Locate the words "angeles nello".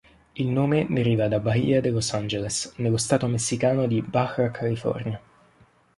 2.15-2.97